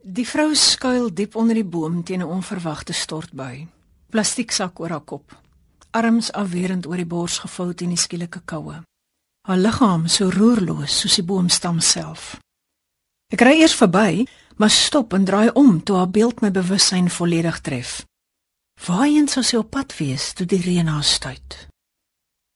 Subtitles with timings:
[0.00, 3.68] Die vrou skuil diep onder die boom teen 'n onverwagte stortbui.
[4.10, 5.36] Plastieksak oor haar kop.
[5.90, 8.82] Arms afwerend oor die bors gevou teen die skielike koue.
[9.46, 12.40] Haar liggaam so roerloos soos die boomstam self.
[13.28, 14.26] Ek ry eers verby,
[14.56, 18.06] maar stop en draai om toe haar beeld my bewussyn volledig tref.
[18.86, 21.68] Waarheen sou sy op pad wees toe die reën haar stuit?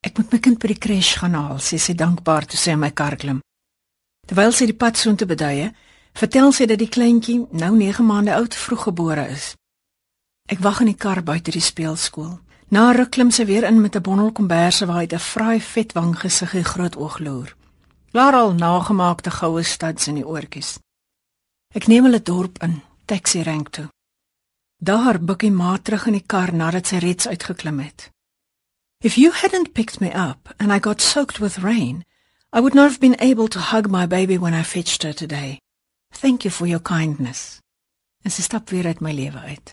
[0.01, 2.79] Ek moet my kind by die crash gaan haal, sê sy dankbaar toe sy in
[2.79, 3.41] my kar klim.
[4.27, 5.75] Terwyl sy die pad soontoe beduie,
[6.15, 9.55] vertel sy dat die kleintjie nou 9 maande oud vroeggebore is.
[10.47, 12.39] Ek wag in die kar buite die speelskool.
[12.69, 16.15] Na ruk klim sy weer in met 'n bondel komberse waar hy 'n fraai vetwang
[16.19, 17.57] gesig en groot oog loer.
[18.13, 20.79] Laat al nagemaakte goue stads in die oortjies.
[21.75, 23.89] Ek neem hulle dorp in, taxi rank toe.
[24.79, 28.11] Daar buk hy maar terug in die kar nadat sy reeds uitgeklim het.
[29.01, 32.05] If you hadn't picked me up and I got soaked with rain,
[32.53, 35.59] I would not have been able to hug my baby when I fetched her today.
[36.21, 37.59] Thank you for your kindness.
[38.25, 39.73] En sy stap weer uit my lewe uit.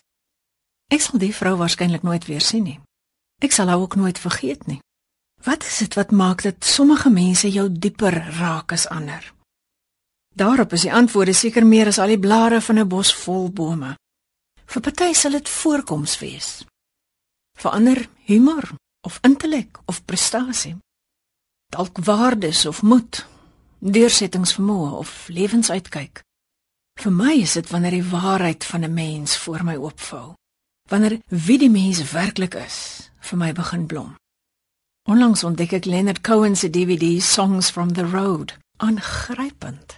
[0.92, 2.78] Ek sal die vrou waarskynlik nooit weer sien nie.
[3.42, 4.80] Ek sal haar ook nooit vergeet nie.
[5.42, 9.24] Wat is dit wat maak dat sommige mense jou dieper raak as ander?
[10.34, 13.96] Daarop is die antwoorde seker meer as al die blare van 'n bos vol bome.
[14.66, 16.64] Vir party sal dit voorkoms wees.
[17.58, 20.76] Vir ander humor of intellek of prestasie
[21.72, 23.22] dalk waardes of moed,
[23.78, 26.20] deursettingsvermoë of lewensuitkyk.
[27.02, 30.34] Vir my is dit wanneer die waarheid van 'n mens voor my oopvou.
[30.88, 34.14] Wanneer wie die mens werklik is, vir my begin blom.
[35.10, 39.96] Onlangs ontdek ek Leonard Cohen se DVD Songs from the Road, aangrypend.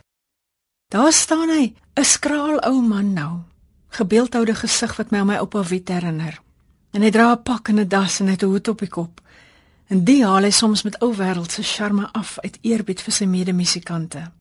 [0.88, 3.38] Daar staan hy, 'n skraal ou man nou,
[3.88, 6.40] gebeeldhoude gesig wat my aan my oupa Wit herinner.
[6.90, 9.20] En hy dra 'n pak en 'n das en 'n hoed op die kop.
[9.86, 14.32] En die haal hy soms met ou wêreldse charme af uit eerbied vir sy medemusikante.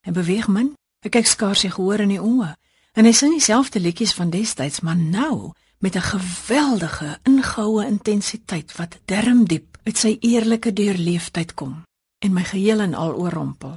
[0.00, 2.54] Hy beweeg min, hy kyk skaars sy gehoor in die oë
[2.98, 8.98] en hy sing dieselfde liedjies van destyds, maar nou met 'n geweldige ingehoue intensiteit wat
[9.04, 11.82] derm diep uit sy eerlike deurleefdheid kom
[12.18, 13.76] en my geheel en al oorrompel.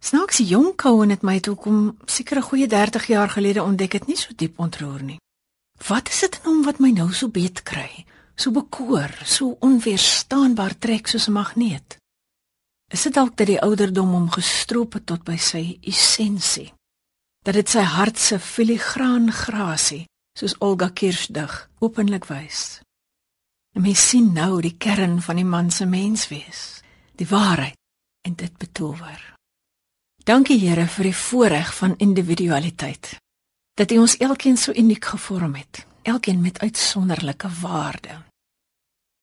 [0.00, 4.06] Snaaks jong Cohen het my toe kom seker 'n goeie 30 jaar gelede ontdek het
[4.06, 5.20] nie so diep ontroer nie.
[5.88, 8.04] Wat is dit in hom wat my nou so beet kry?
[8.38, 11.98] so bekoor, so onweerstaanbaar trek soos 'n magneet.
[12.88, 16.70] Is dit dalk dat die ouderdom hom gestroop het tot by sy essensie?
[17.44, 20.06] Dat dit sy hart se filigraan grasie,
[20.38, 22.80] soos Olga Kirschdig openlik wys.
[23.76, 26.80] En mens sien nou die kern van die man se menswees,
[27.20, 27.76] die waarheid
[28.24, 29.20] en dit betower.
[30.24, 33.16] Dankie Here vir die voorreg van individualiteit.
[33.76, 38.27] Dat U ons elkeen so uniek gevorm het, elkeen met uitsonderlike waarde.